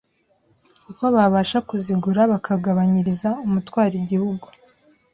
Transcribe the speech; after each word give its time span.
kuko 0.85 1.03
babasha 1.15 1.57
kuzigurira 1.67 2.23
bakagabanyiriza 2.33 3.29
umutwaro 3.45 3.93
igihugu. 4.01 4.47